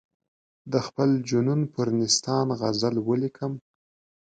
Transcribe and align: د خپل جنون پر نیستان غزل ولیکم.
د 0.71 0.73
خپل 0.87 1.09
جنون 1.29 1.61
پر 1.73 1.87
نیستان 1.99 2.47
غزل 2.59 2.95
ولیکم. 3.07 3.53